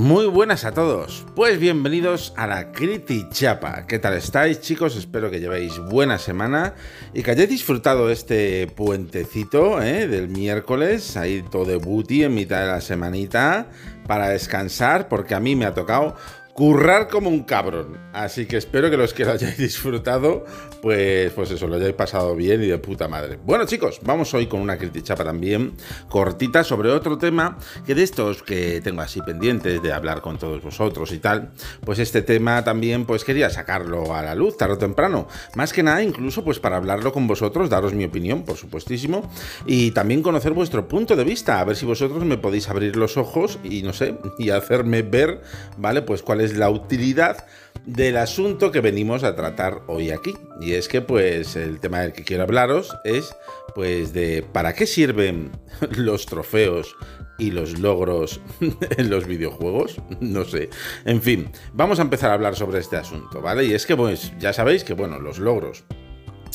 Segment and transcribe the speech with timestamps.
[0.00, 3.86] Muy buenas a todos, pues bienvenidos a la Criti Chapa.
[3.86, 4.96] ¿Qué tal estáis chicos?
[4.96, 6.72] Espero que llevéis buena semana
[7.12, 10.08] y que hayáis disfrutado este puentecito ¿eh?
[10.08, 13.66] del miércoles, ahí todo de booty en mitad de la semanita
[14.06, 16.16] para descansar, porque a mí me ha tocado
[16.60, 17.96] currar como un cabrón.
[18.12, 20.44] Así que espero que los que lo hayáis disfrutado,
[20.82, 23.38] pues, pues eso, lo hayáis pasado bien y de puta madre.
[23.42, 25.72] Bueno, chicos, vamos hoy con una critichapa también
[26.10, 30.62] cortita sobre otro tema que de estos que tengo así pendientes de hablar con todos
[30.62, 31.52] vosotros y tal.
[31.82, 35.28] Pues este tema también, pues quería sacarlo a la luz tarde o temprano.
[35.54, 39.30] Más que nada, incluso, pues para hablarlo con vosotros, daros mi opinión, por supuestísimo,
[39.64, 43.16] y también conocer vuestro punto de vista, a ver si vosotros me podéis abrir los
[43.16, 45.40] ojos y no sé, y hacerme ver,
[45.78, 46.02] ¿vale?
[46.02, 47.46] Pues cuál es la utilidad
[47.86, 50.34] del asunto que venimos a tratar hoy aquí.
[50.60, 53.34] Y es que pues el tema del que quiero hablaros es
[53.74, 55.50] pues de para qué sirven
[55.96, 56.94] los trofeos
[57.38, 58.40] y los logros
[58.96, 60.68] en los videojuegos, no sé.
[61.04, 63.64] En fin, vamos a empezar a hablar sobre este asunto, ¿vale?
[63.64, 65.84] Y es que pues ya sabéis que bueno, los logros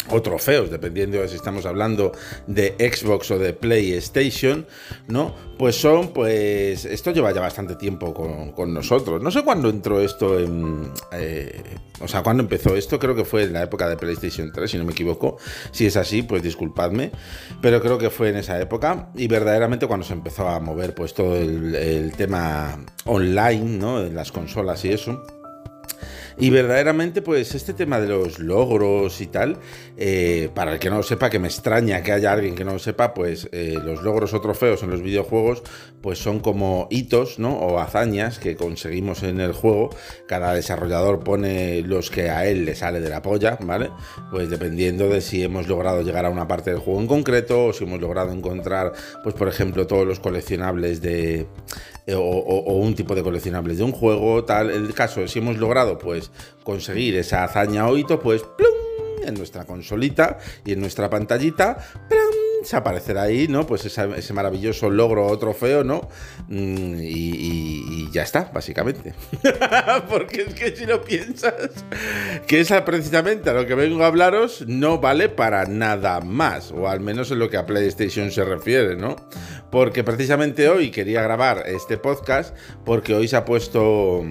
[0.10, 2.12] o trofeos, dependiendo de si estamos hablando
[2.48, 4.66] de Xbox o de PlayStation,
[5.08, 5.34] ¿no?
[5.58, 9.22] Pues son, pues, esto lleva ya bastante tiempo con, nosotros.
[9.22, 10.92] No sé cuándo entró esto en...
[11.14, 11.62] Eh,
[12.02, 14.78] o sea, cuándo empezó esto, creo que fue en la época de PlayStation 3, si
[14.78, 15.38] no me equivoco.
[15.72, 17.12] Si es así, pues disculpadme,
[17.62, 21.14] pero creo que fue en esa época y verdaderamente cuando se empezó a mover pues
[21.14, 24.02] todo el, el tema online, ¿no?
[24.02, 25.26] En las consolas y eso
[26.38, 29.58] y verdaderamente, pues este tema de los logros y tal,
[29.98, 32.74] eh, para el que no lo sepa, que me extraña que haya alguien que no
[32.74, 35.64] lo sepa, pues eh, los logros o trofeos en los videojuegos,
[36.02, 37.58] pues son como hitos, ¿no?
[37.58, 39.90] O hazañas que conseguimos en el juego.
[40.28, 43.92] Cada desarrollador pone los que a él le sale de la polla, ¿vale?
[44.30, 47.74] Pues dependiendo de si hemos logrado llegar a una parte del juego en concreto o
[47.74, 48.92] si hemos logrado encontrar,
[49.24, 51.48] pues por ejemplo, todos los coleccionables de
[52.08, 54.70] eh, o, un tipo de coleccionables de un juego, tal.
[54.70, 56.32] El caso si hemos logrado pues
[56.64, 58.76] conseguir esa hazaña o pues ¡plum!
[59.26, 61.78] en nuestra consolita y en nuestra pantallita,
[62.64, 63.66] se aparecerá ahí, ¿no?
[63.66, 66.10] Pues ese maravilloso logro o trofeo, ¿no?
[66.48, 69.14] Mm, y, ya está, básicamente.
[70.10, 71.54] Porque es que si lo piensas,
[72.48, 76.88] que esa precisamente a lo que vengo a hablaros no vale para nada más, o
[76.88, 79.16] al menos en lo que a PlayStation se refiere, ¿no?
[79.72, 82.56] Porque precisamente hoy quería grabar este podcast
[82.86, 84.24] porque hoy se ha puesto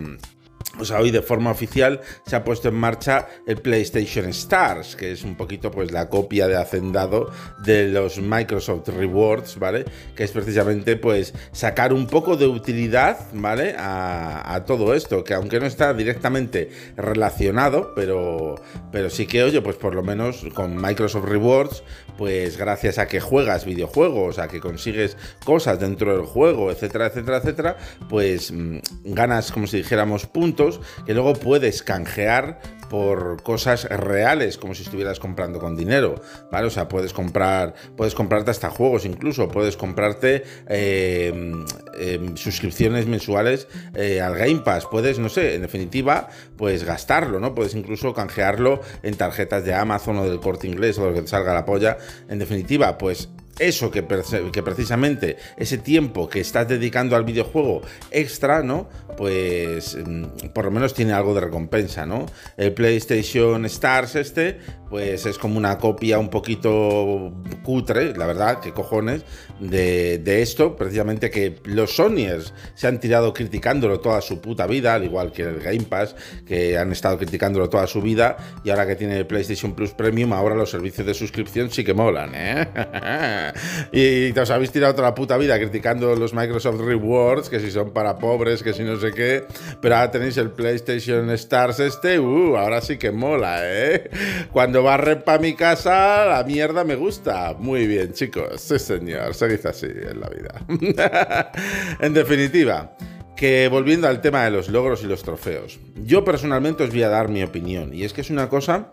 [0.78, 5.12] o sea, hoy de forma oficial se ha puesto en marcha el PlayStation Stars, que
[5.12, 7.30] es un poquito pues la copia de hacendado
[7.64, 9.84] de los Microsoft Rewards, ¿vale?
[10.16, 13.74] Que es precisamente pues sacar un poco de utilidad, ¿vale?
[13.78, 18.54] A, todo esto, que aunque no está directamente relacionado, pero,
[18.90, 21.82] pero sí que, oye, pues por lo menos con Microsoft Rewards,
[22.16, 27.38] pues gracias a que juegas videojuegos, a que consigues cosas dentro del juego, etcétera, etcétera,
[27.38, 27.76] etcétera,
[28.08, 30.63] pues mm, ganas, como si dijéramos, puntos
[31.06, 36.14] que luego puedes canjear por cosas reales, como si estuvieras comprando con dinero,
[36.52, 36.66] ¿vale?
[36.66, 41.64] O sea, puedes comprar, puedes comprarte hasta juegos incluso, puedes comprarte em,
[41.98, 47.54] em, suscripciones mensuales eh, al Game Pass, puedes, no sé, en definitiva, pues gastarlo, ¿no?
[47.54, 51.28] Puedes incluso canjearlo en tarjetas de Amazon o del corte inglés o lo que te
[51.28, 51.98] salga la polla.
[52.28, 53.28] En definitiva, pues
[53.58, 54.04] eso que,
[54.52, 58.88] que, precisamente ese tiempo que estás dedicando al videojuego extra, ¿no?
[59.16, 62.26] Pues mm, por lo menos tiene algo de recompensa, ¿no?
[62.56, 64.58] El PlayStation Stars este,
[64.90, 67.32] pues es como una copia un poquito
[67.62, 69.22] cutre, la verdad, que cojones,
[69.60, 74.94] de, de esto, precisamente que los Sonyers se han tirado criticándolo toda su puta vida,
[74.94, 76.16] al igual que el Game Pass,
[76.46, 80.32] que han estado criticándolo toda su vida, y ahora que tiene el PlayStation Plus Premium,
[80.32, 82.68] ahora los servicios de suscripción sí que molan, ¿eh?
[83.92, 87.92] y os habéis tirado toda la puta vida criticando los Microsoft Rewards, que si son
[87.92, 89.44] para pobres, que si no sé qué.
[89.80, 94.10] Pero ahora tenéis el PlayStation Stars este, uh, ahora sí que mola, ¿eh?
[94.52, 97.54] Cuando barre para mi casa, la mierda me gusta.
[97.58, 98.60] Muy bien, chicos.
[98.60, 99.34] Sí, señor.
[99.34, 101.52] Seguid así en la vida.
[102.00, 102.96] en definitiva
[103.36, 107.08] que volviendo al tema de los logros y los trofeos, yo personalmente os voy a
[107.08, 108.92] dar mi opinión, y es que es una cosa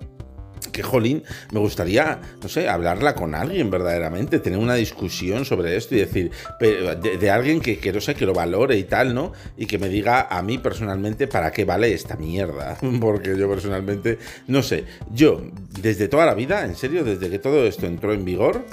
[0.71, 5.95] que jolín, me gustaría, no sé, hablarla con alguien verdaderamente, tener una discusión sobre esto
[5.95, 9.33] y decir, de, alguien que, que, no sé, que lo valore y tal, ¿no?
[9.57, 12.77] Y que me diga a mí personalmente para qué vale esta mierda.
[12.99, 14.17] Porque yo personalmente,
[14.47, 15.41] no sé, yo
[15.81, 18.65] desde toda la vida, en serio, desde que todo esto entró en vigor,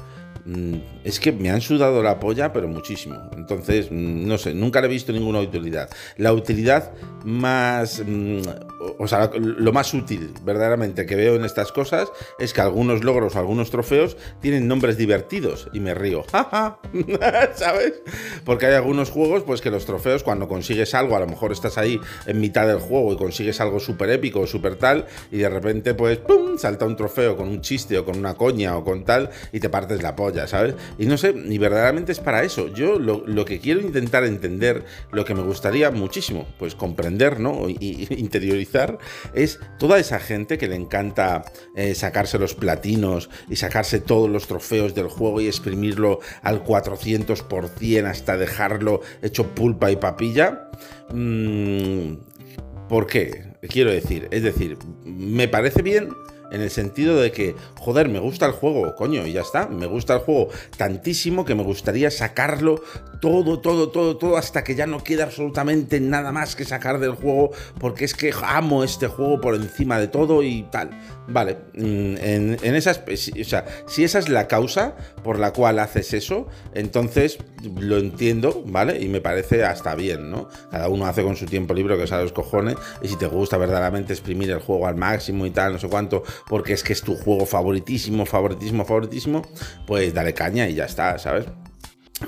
[1.05, 3.31] es que me han sudado la polla, pero muchísimo.
[3.37, 5.91] Entonces, mm, no sé, nunca le he visto ninguna utilidad.
[6.17, 6.93] La utilidad
[7.25, 8.41] más mm,
[8.99, 12.09] o sea, lo más útil verdaderamente que veo en estas cosas
[12.39, 16.25] es que algunos logros algunos trofeos tienen nombres divertidos y me río.
[17.55, 17.95] ¿Sabes?
[18.45, 21.79] Porque hay algunos juegos, pues que los trofeos, cuando consigues algo, a lo mejor estás
[21.79, 25.49] ahí en mitad del juego y consigues algo súper épico o súper tal, y de
[25.49, 26.59] repente, pues, ¡pum!
[26.59, 29.69] salta un trofeo con un chiste o con una coña o con tal, y te
[29.69, 30.75] partes la polla, ¿sabes?
[30.99, 32.69] Y no sé, ni verdaderamente es para eso.
[32.69, 37.69] Yo lo, lo que quiero intentar entender, lo que me gustaría muchísimo, pues comprender, ¿no?
[37.69, 38.99] Y, interiorizar,
[39.35, 41.45] es toda esa gente que le encanta
[41.75, 47.49] eh, sacarse los platinos y sacarse todos los trofeos del juego y exprimirlo al 400%
[48.07, 50.71] hasta dejarlo hecho pulpa y papilla.
[51.13, 52.15] Mm,
[52.89, 53.55] ¿Por qué?
[53.69, 56.11] Quiero decir, es decir, me parece bien
[56.51, 59.87] en el sentido de que, joder, me gusta el juego, coño, y ya está, me
[59.87, 62.81] gusta el juego tantísimo que me gustaría sacarlo
[63.21, 67.13] todo, todo, todo, todo, hasta que ya no quede absolutamente nada más que sacar del
[67.13, 70.91] juego, porque es que amo este juego por encima de todo y tal.
[71.27, 75.79] Vale, mm, en, en esas, o sea, si esa es la causa por la cual
[75.79, 77.39] haces eso, entonces
[77.79, 79.01] lo entiendo, ¿vale?
[79.01, 80.49] Y me parece hasta bien, ¿no?
[80.71, 83.59] Cada uno hace con su tiempo libre que sabe los cojones, y si te gusta
[83.59, 87.03] verdaderamente exprimir el juego al máximo y tal, no sé cuánto, porque es que es
[87.03, 89.43] tu juego favoritísimo, favoritísimo, favoritísimo,
[89.87, 91.47] pues dale caña y ya está, ¿sabes?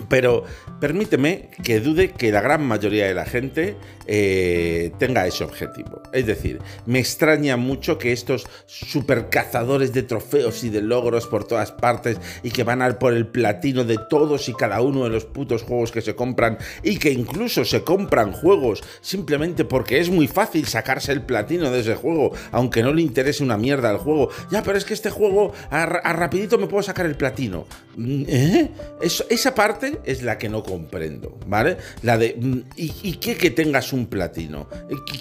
[0.08, 0.44] Pero
[0.80, 3.76] permíteme que dude que la gran mayoría de la gente
[4.06, 6.02] eh, tenga ese objetivo.
[6.12, 11.44] Es decir, me extraña mucho que estos super cazadores de trofeos y de logros por
[11.44, 15.10] todas partes y que van al por el platino de todos y cada uno de
[15.10, 20.08] los putos juegos que se compran y que incluso se compran juegos simplemente porque es
[20.10, 23.98] muy fácil sacarse el platino de ese juego, aunque no le interese una mierda el
[23.98, 24.30] juego.
[24.50, 27.66] Ya, pero es que este juego a, rapidito me puedo sacar el platino.
[27.96, 28.70] Mm, ¿Eh?
[29.00, 31.76] esa parte es la que no comprendo, ¿vale?
[32.02, 34.68] La de, mm, ¿y, qué que tengas un platino?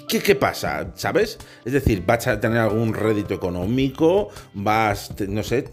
[0.08, 0.92] ¿Qué, ¿Qué pasa?
[0.94, 1.38] ¿Sabes?
[1.64, 5.64] Es decir, vas a tener algún rédito económico, vas, no sé,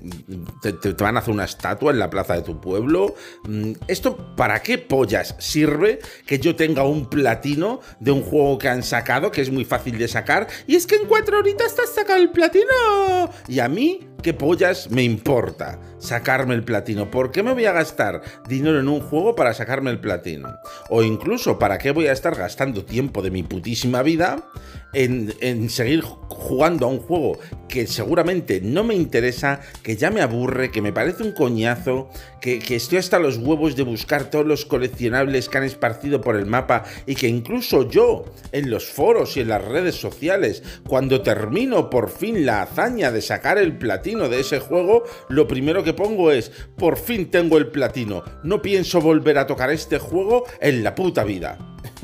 [0.62, 3.16] te, van a hacer una estatua en la plaza de tu pueblo.
[3.48, 8.69] Mm, ¿Esto para qué pollas sirve que yo tenga un platino de un juego que
[8.69, 10.48] han sacado, que es muy fácil de sacar?
[10.68, 12.66] Y es que en cuatro horitas te has sacado el platino.
[13.48, 17.10] Y a mí ¿qué pollas me importa sacarme el platino?
[17.10, 20.58] ¿Por qué me voy a gastar dinero en un juego para sacarme el platino?
[20.90, 24.44] O incluso, ¿para qué voy a estar gastando tiempo de mi putísima vida
[24.94, 27.38] en, seguir jugando a un juego
[27.68, 32.10] que seguramente no me interesa, que ya me aburre, que me parece un coñazo,
[32.42, 36.36] que, que estoy hasta los huevos de buscar todos los coleccionables que han esparcido por
[36.36, 41.22] el mapa y que incluso yo en los foros y en las redes sociales, cuando
[41.22, 45.94] termino por fin la hazaña de sacar el platino de ese juego, lo primero que
[45.94, 50.81] pongo es, por fin tengo el platino, no pienso volver a tocar este juego en
[50.81, 51.57] la puta vida.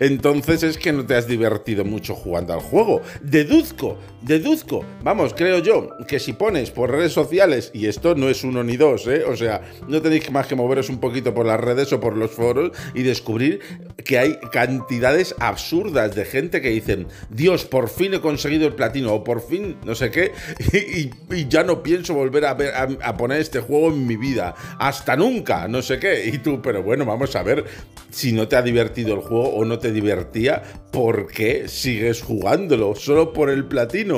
[0.00, 3.00] Entonces es que no te has divertido mucho jugando al juego.
[3.22, 4.84] Deduzco, deduzco.
[5.02, 8.76] Vamos, creo yo que si pones por redes sociales, y esto no es uno ni
[8.76, 9.24] dos, ¿eh?
[9.24, 12.30] o sea, no tenéis más que moveros un poquito por las redes o por los
[12.30, 13.60] foros y descubrir
[14.04, 19.12] que hay cantidades absurdas de gente que dicen, Dios, por fin he conseguido el platino,
[19.12, 20.32] o por fin no sé qué,
[20.72, 24.54] y, ya no pienso volver a, ver, a, poner este juego en mi vida.
[24.78, 26.26] Hasta nunca, no sé qué.
[26.26, 27.64] Y tú, pero bueno, vamos a ver
[28.10, 30.62] si no te ha divertido el juego o no te divertía,
[30.92, 32.94] ¿por qué sigues jugándolo?
[32.94, 34.13] Solo por el platino.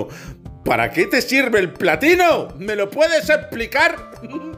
[0.64, 2.48] ¿Para qué te sirve el platino?
[2.58, 4.10] ¿Me lo puedes explicar?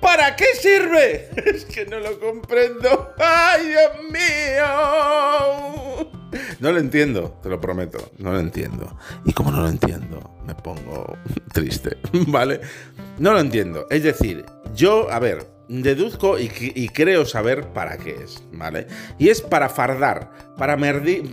[0.00, 1.28] ¿Para qué sirve?
[1.46, 3.12] Es que no lo comprendo.
[3.18, 6.10] ¡Ay, Dios mío!
[6.60, 8.96] No lo entiendo, te lo prometo, no lo entiendo.
[9.24, 11.16] Y como no lo entiendo, me pongo
[11.52, 11.96] triste,
[12.28, 12.60] ¿vale?
[13.18, 13.86] No lo entiendo.
[13.90, 16.48] Es decir, yo, a ver, deduzco y,
[16.88, 18.86] creo saber para qué es, ¿vale?
[19.18, 20.76] Y es para fardar, para,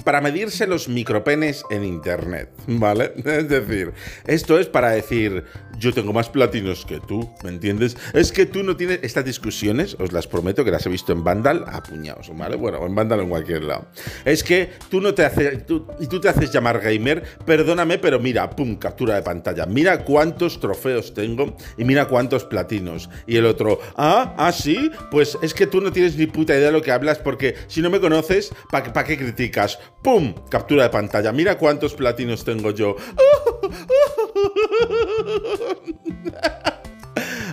[0.06, 3.12] para medirse los micropenes en Internet, ¿vale?
[3.26, 3.92] Es decir,
[4.26, 5.44] esto es para decir,
[5.78, 7.98] yo tengo más platinos que tú, ¿me entiendes?
[8.14, 11.26] Es que tú no tienes estas discusiones, os las prometo que las he visto en
[11.26, 12.56] Vandal a puñados, ¿vale?
[12.56, 13.90] Bueno, en Vandal en cualquier lado.
[14.24, 15.64] Es que tú no te haces,
[16.00, 20.62] y tú te haces llamar gamer, perdóname, pero mira, pum, captura de pantalla, mira cuántos
[20.62, 23.10] trofeos tengo y mira cuántos platinos.
[23.28, 26.68] Y el otro, ah, ah, sí, pues es que tú no tienes ni puta idea
[26.68, 29.80] de lo que hablas porque si no me conoces, ¿para qué criticas?
[30.04, 30.34] ¡Pum!
[30.50, 32.96] Captura de pantalla, mira cuántos platinos tengo yo.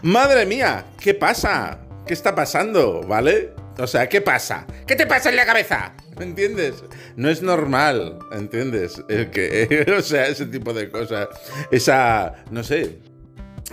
[0.03, 1.79] Madre mía, ¿qué pasa?
[2.07, 3.03] ¿Qué está pasando?
[3.03, 3.53] ¿Vale?
[3.79, 4.67] O sea, ¿qué pasa?
[4.87, 5.95] ¿Qué te pasa en la cabeza?
[6.19, 6.85] ¿Me entiendes?
[7.17, 9.03] No es normal, ¿entiendes?
[9.09, 11.29] que, o sea, ese tipo de cosas.
[11.71, 12.99] Esa, no sé,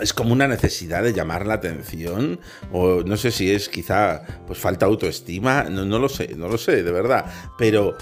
[0.01, 2.39] es como una necesidad de llamar la atención
[2.71, 6.57] o no sé si es quizá pues falta autoestima, no, no lo sé, no lo
[6.57, 7.25] sé, de verdad,
[7.57, 7.95] pero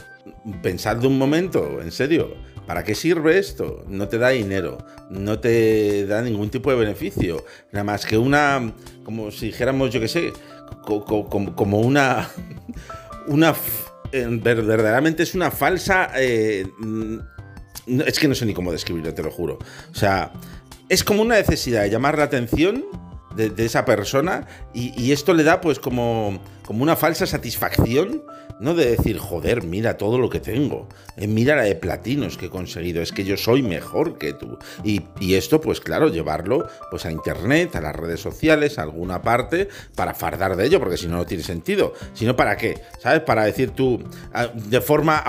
[0.61, 3.83] pensad un momento, en serio, ¿para qué sirve esto?
[3.87, 4.77] No te da dinero,
[5.09, 9.99] no te da ningún tipo de beneficio, nada más que una, como si dijéramos, yo
[9.99, 10.33] qué sé,
[10.85, 12.29] como, una,
[13.27, 13.55] una,
[14.11, 16.65] verdaderamente es una falsa, eh,
[18.05, 19.57] es que no sé ni cómo describirlo, te lo juro.
[19.91, 20.31] O sea,
[20.89, 22.85] es como una necesidad de llamar la atención
[23.35, 28.23] de, esa persona y, esto le da pues como, como una falsa satisfacción
[28.59, 30.87] no de decir, joder, mira todo lo que tengo.
[31.15, 33.01] Eh, mira la de platinos que he conseguido.
[33.01, 34.57] Es que yo soy mejor que tú.
[34.83, 35.01] Y,
[35.33, 40.13] esto, pues claro, llevarlo pues a internet, a las redes sociales, a alguna parte, para
[40.13, 41.93] fardar de ello, porque si no, no tiene sentido.
[42.13, 43.21] Sino para qué, ¿sabes?
[43.21, 44.03] Para decir tú,
[44.33, 45.23] ah, de forma,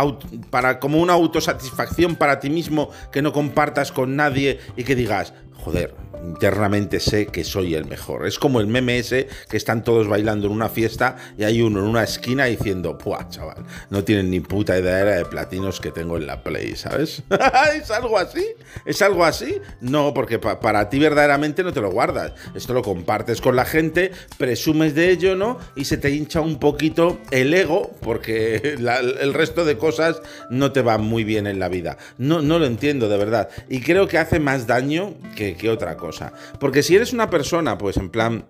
[0.51, 5.33] para como una autosatisfacción para ti mismo que no compartas con nadie y que digas,
[5.65, 5.91] joder,
[6.25, 8.27] internamente sé que soy el mejor.
[8.27, 11.81] Es como el meme ese que están todos bailando en una fiesta y hay uno
[11.81, 13.65] en una esquina diciendo, ¡puah, chaval!
[13.91, 17.23] No tienen ni puta idea de platinos que tengo en la Play, ¿sabes?
[17.75, 18.47] ¿Es algo así?
[18.85, 19.61] ¿Es algo así?
[19.81, 22.33] No, porque para ti verdaderamente no te lo guardas.
[22.55, 25.59] Esto lo compartes con la gente, presumes de ello, ¿no?
[25.77, 28.57] Y se te hincha un poquito el ego porque
[29.21, 31.99] el resto de cosas no te van muy bien en la vida.
[32.19, 33.49] No, no lo entiendo, de verdad.
[33.69, 36.10] Y creo que hace más daño que, que otra cosa.
[36.59, 38.47] Porque si eres una persona, pues en plan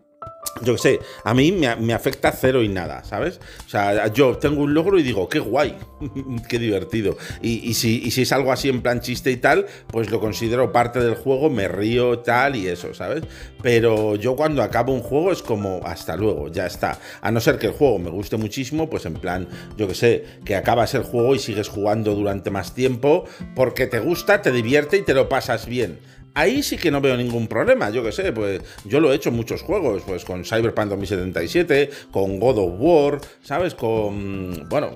[0.63, 3.41] yo qué sé, a mí me, afecta cero y nada, ¿sabes?
[3.67, 5.77] O sea, yo tengo un logro y digo, qué guay,
[6.49, 7.17] qué divertido.
[7.41, 10.73] Y, si, y, si, es algo así en plan chiste y tal, pues lo considero
[10.73, 13.25] parte del juego, me río tal y eso, ¿sabes?
[13.63, 16.99] Pero yo cuando acabo un juego es como, hasta luego, ya está.
[17.23, 20.25] A no ser que el juego me guste muchísimo, pues en plan, yo qué sé,
[20.45, 23.25] que acabas el juego y sigues jugando durante más tiempo
[23.55, 25.99] porque te gusta, te divierte y te lo pasas bien.
[26.35, 29.31] Ahí sí que no veo ningún problema, yo qué sé, pues yo lo he hecho
[29.31, 33.75] en muchos juegos, pues con Cyberpunk 2077, con God of War, ¿sabes?
[33.75, 34.93] Con, bueno,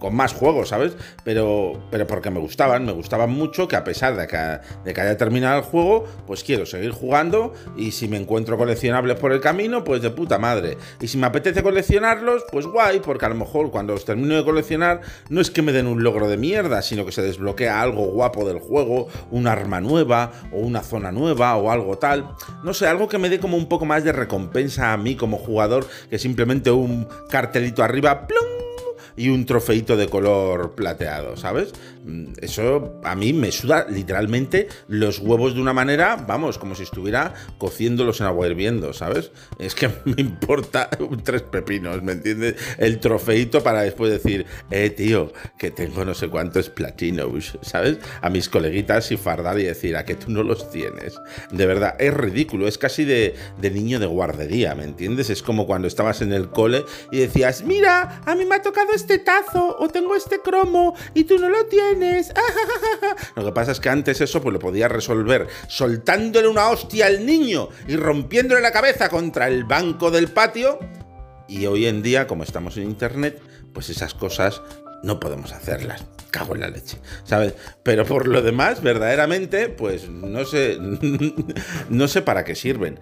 [0.00, 0.96] con más juegos, ¿sabes?
[1.22, 5.00] Pero, pero porque me gustaban, me gustaban mucho, que a pesar de que, de que
[5.00, 9.40] haya terminado el juego, pues quiero seguir jugando y si me encuentro coleccionables por el
[9.40, 10.76] camino, pues de puta madre.
[11.00, 14.44] Y si me apetece coleccionarlos, pues guay, porque a lo mejor cuando los termino de
[14.44, 18.06] coleccionar, no es que me den un logro de mierda, sino que se desbloquea algo
[18.06, 22.30] guapo del juego, un arma nueva o una zona nueva o algo tal.
[22.62, 25.38] No sé, algo que me dé como un poco más de recompensa a mí como
[25.38, 28.26] jugador que simplemente un cartelito arriba,
[29.16, 31.72] y un trofeito de color plateado, ¿sabes?
[32.04, 36.82] Mm, eso a mí me suda literalmente los huevos de una manera, vamos, como si
[36.82, 39.30] estuviera cociéndolos en agua hirviendo, ¿sabes?
[39.58, 40.90] Es que me importa
[41.24, 42.56] tres pepinos, ¿me entiendes?
[42.76, 47.98] El trofeito para después decir, eh, tío, que tengo no sé cuántos platinos, ¿sabes?
[48.20, 51.14] A mis coleguitas y fardar y decir, a que tú no los tienes.
[51.50, 55.30] De verdad, es ridículo, es casi de, de niño de guardería, ¿me entiendes?
[55.30, 58.92] Es como cuando estabas en el cole y decías, mira, a mí me ha tocado
[58.92, 61.93] este tazo o tengo este cromo y tú no lo tienes.
[63.36, 67.24] Lo que pasa es que antes eso pues lo podías resolver soltándole una hostia al
[67.24, 70.78] niño y rompiéndole la cabeza contra el banco del patio.
[71.48, 73.40] Y hoy en día, como estamos en internet,
[73.72, 74.62] pues esas cosas
[75.02, 76.04] no podemos hacerlas.
[76.30, 77.54] Cago en la leche, ¿sabes?
[77.82, 80.78] Pero por lo demás, verdaderamente, pues no sé,
[81.90, 82.98] no sé para qué sirven.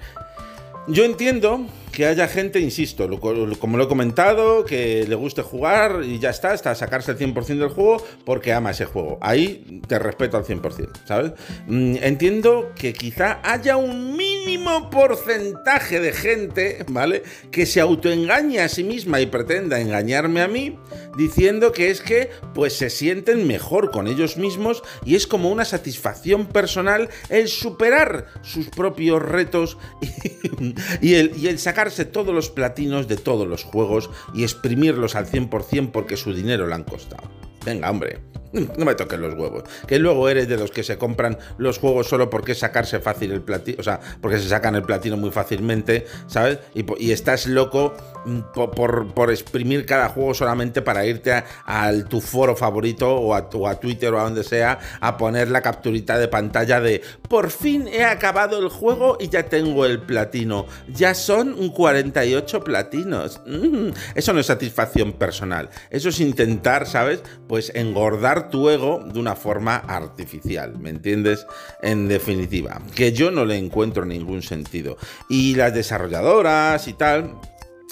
[0.89, 6.19] Yo entiendo que haya gente, insisto, como lo he comentado, que le guste jugar y
[6.19, 9.19] ya está, hasta sacarse el 100% del juego porque ama ese juego.
[9.21, 11.33] Ahí te respeto al 100%, ¿sabes?
[11.67, 17.23] Mm, entiendo que quizá haya un mínimo porcentaje de gente, ¿vale?
[17.51, 20.79] Que se autoengañe a sí misma y pretenda engañarme a mí
[21.17, 25.65] diciendo que es que pues se sienten mejor con ellos mismos y es como una
[25.65, 29.77] satisfacción personal el superar sus propios retos
[31.01, 35.27] y, el, y el sacar todos los platinos de todos los juegos y exprimirlos al
[35.27, 37.42] 100% porque su dinero le han costado.
[37.65, 38.33] Venga, hombre.
[38.53, 39.65] No me toques los huevos.
[39.87, 43.41] Que luego eres de los que se compran los juegos solo porque sacarse fácil el
[43.41, 43.79] platino.
[43.81, 46.59] O sea, porque se sacan el platino muy fácilmente, ¿sabes?
[46.75, 47.95] Y, estás loco
[48.27, 53.81] mm, por, exprimir cada juego solamente para irte a, tu foro favorito o a, a
[53.81, 58.05] Twitter o a donde sea a poner la capturita de pantalla de por fin he
[58.05, 60.67] acabado el juego y ya tengo el platino.
[60.89, 63.41] Ya son 48 platinos.
[63.47, 65.71] Mm, eso no es satisfacción personal.
[65.91, 67.23] Eso es intentar, ¿sabes?
[67.53, 71.47] Pues engordar tu ego de una forma artificial, ¿me entiendes?
[71.83, 74.97] En definitiva, que yo no le encuentro ningún sentido.
[75.29, 77.35] Y las desarrolladoras y tal,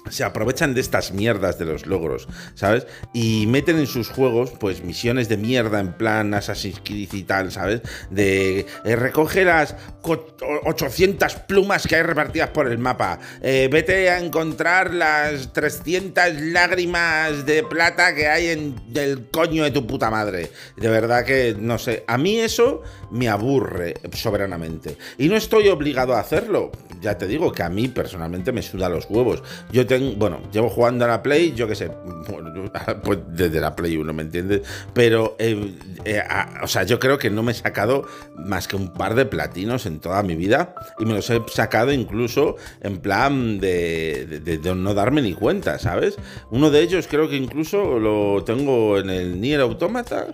[0.09, 2.87] se aprovechan de estas mierdas de los logros, ¿sabes?
[3.13, 7.53] Y meten en sus juegos, pues, misiones de mierda en plan Assassin's Creed y tal,
[7.53, 7.83] ¿sabes?
[8.11, 14.19] De eh, recoge las 800 plumas que hay repartidas por el mapa, eh, vete a
[14.19, 20.51] encontrar las 300 lágrimas de plata que hay en el coño de tu puta madre.
[20.77, 24.97] De verdad que, no sé, a mí eso me aburre soberanamente.
[25.19, 26.71] Y no estoy obligado a hacerlo.
[27.01, 29.43] Ya te digo que a mí personalmente me suda los huevos.
[29.73, 31.91] Yo bueno, llevo jugando a la Play, yo qué sé,
[33.05, 34.63] pues desde la Play 1, ¿me entiendes?
[34.93, 36.23] Pero, eh, eh,
[36.63, 38.07] o sea, yo creo que no me he sacado
[38.37, 41.93] más que un par de platinos en toda mi vida y me los he sacado
[41.93, 46.17] incluso en plan de, de no darme ni cuenta, ¿sabes?
[46.51, 50.29] Uno de ellos creo que incluso lo tengo en el Nier Automata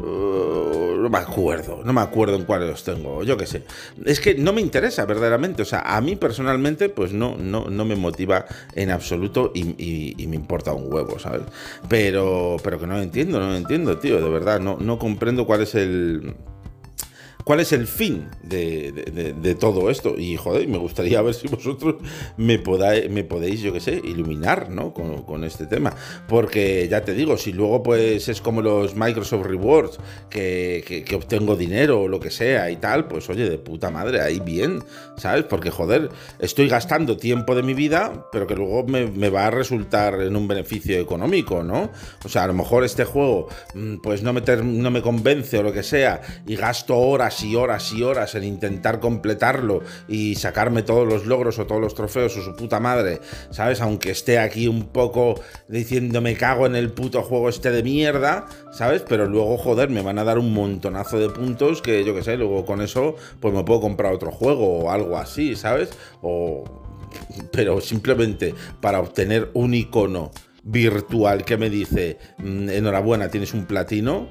[0.00, 3.64] Uh, no me acuerdo, no me acuerdo en cuáles los tengo, yo qué sé.
[4.04, 7.84] Es que no me interesa verdaderamente, o sea, a mí personalmente pues no, no, no
[7.84, 11.42] me motiva en absoluto y, me importa un huevo, ¿sabes?
[11.88, 15.46] Pero, pero que no lo entiendo, no lo entiendo, tío, de verdad, no, no comprendo
[15.46, 16.34] cuál es el
[17.48, 20.18] cuál es el fin de, todo esto.
[20.18, 21.94] Y joder, me gustaría ver si vosotros
[22.36, 24.92] me, podáis, me podéis, yo qué sé, iluminar ¿no?
[24.92, 25.94] Con, este tema.
[26.28, 32.02] Porque ya te digo, si luego pues es como los Microsoft Rewards, que, obtengo dinero
[32.02, 34.84] o lo que sea y tal, pues oye, de puta madre, ahí bien,
[35.16, 35.44] ¿sabes?
[35.44, 40.20] Porque joder, estoy gastando tiempo de mi vida, pero que luego me, va a resultar
[40.20, 41.90] en un beneficio económico, ¿no?
[42.26, 45.62] O sea, a lo mejor este juego mm, pues no me, no me convence o
[45.62, 50.82] lo que sea y gasto horas y horas y horas en intentar completarlo y sacarme
[50.82, 53.80] todos los logros o todos los trofeos o su puta madre, ¿sabes?
[53.80, 58.46] Aunque esté aquí un poco diciendo me cago en el puto juego este de mierda,
[58.72, 59.02] ¿sabes?
[59.08, 62.36] Pero luego, joder, me van a dar un montonazo de puntos que yo que sé,
[62.36, 65.90] luego con eso pues me puedo comprar otro juego o algo así, ¿sabes?
[66.22, 66.64] O...
[67.52, 70.30] Pero simplemente para obtener un icono
[70.62, 74.28] virtual que me dice mm, enhorabuena, tienes un platino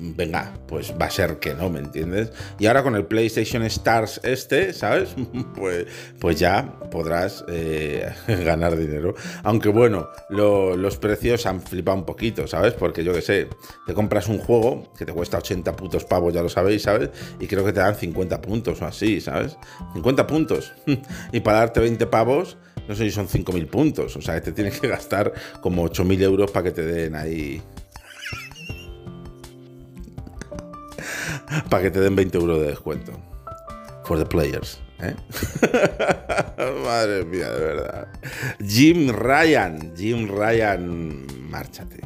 [0.00, 2.32] venga, pues va a ser que no, ¿me entiendes?
[2.58, 5.10] Y ahora con el PlayStation Stars este, ¿sabes?
[5.54, 5.86] pues,
[6.18, 9.14] pues ya podrás eh, ganar dinero.
[9.42, 12.74] Aunque bueno, los precios han flipado un poquito, ¿sabes?
[12.74, 13.48] Porque yo que sé,
[13.86, 17.10] te compras un juego que te cuesta 80 putos pavos, ya lo sabéis, ¿sabes?
[17.40, 19.56] Y creo que te dan 50 puntos o así, ¿sabes?
[19.94, 20.72] 50 puntos.
[21.32, 22.56] y para darte 20 pavos,
[22.88, 24.16] no sé si son 5.000 puntos.
[24.16, 27.62] O sea, te tienes que gastar como 8.000 euros para que te den ahí
[31.70, 33.12] para que te den 20 euros de descuento.
[34.04, 34.80] For the players.
[35.00, 35.14] ¿eh?
[36.84, 38.08] Madre mía, de verdad.
[38.66, 42.00] Jim Ryan, Jim Ryan, márchate.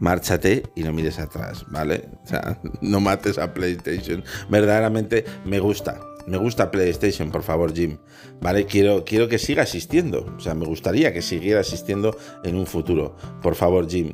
[0.00, 2.08] Márchate y no mires atrás, ¿vale?
[2.24, 4.22] O sea, no mates a PlayStation.
[4.48, 6.00] Verdaderamente me gusta.
[6.26, 7.98] Me gusta PlayStation, por favor, Jim.
[8.40, 8.66] ¿Vale?
[8.66, 10.26] Quiero, quiero que siga existiendo.
[10.36, 13.16] O sea, me gustaría que siguiera existiendo en un futuro.
[13.42, 14.12] Por favor, Jim.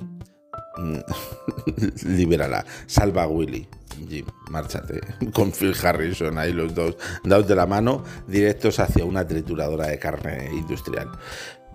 [2.05, 2.65] Libérala.
[2.87, 3.67] Salva a Willy.
[4.09, 5.01] Jim, márchate.
[5.33, 9.99] Con Phil Harrison ahí los dos dados de la mano, directos hacia una trituradora de
[9.99, 11.11] carne industrial.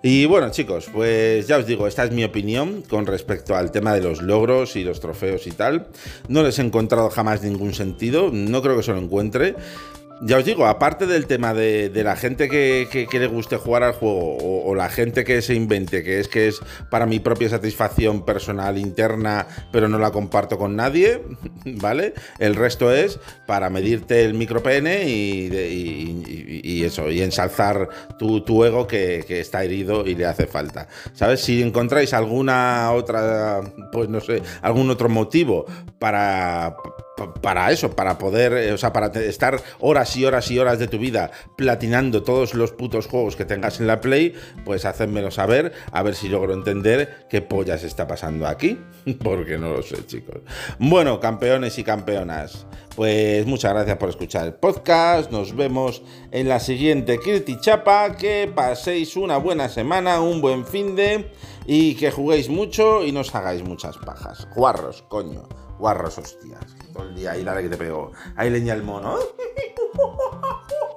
[0.02, 3.92] Y bueno chicos, pues ya os digo, esta es mi opinión con respecto al tema
[3.92, 5.88] de los logros y los trofeos y tal.
[6.26, 9.56] No les he encontrado jamás ningún sentido, no creo que se lo encuentre.
[10.22, 14.36] Ya os digo, aparte del tema de, la gente que, le guste jugar al juego
[14.36, 18.76] o, la gente que se invente, que es que es para mi propia satisfacción personal
[18.76, 21.22] interna, pero no la comparto con nadie,
[21.64, 22.12] ¿vale?
[22.38, 28.86] El resto es para medirte el micro y, y, eso, y ensalzar tu, tu ego
[28.86, 31.40] que, que, está herido y le hace falta, ¿sabes?
[31.40, 35.64] Si encontráis alguna otra, pues no sé, algún otro motivo
[35.98, 36.76] para
[37.40, 40.88] para eso, para poder, eh, o sea, para estar horas y horas y horas de
[40.88, 45.72] tu vida platinando todos los putos juegos que tengas en la Play, pues hacedmelo saber,
[45.92, 48.78] a ver si logro entender qué pollas está pasando aquí,
[49.22, 50.40] porque no lo sé, chicos.
[50.78, 56.60] Bueno, campeones y campeonas, pues muchas gracias por escuchar el podcast, nos vemos en la
[56.60, 61.30] siguiente Kirti Chapa, que paséis una buena semana, un buen fin de
[61.66, 64.48] y que juguéis mucho y no os hagáis muchas pajas.
[64.54, 68.12] Guarros, coño, guarros, hostias todo el día ahí la que te pego.
[68.36, 69.16] Ahí leña el mono.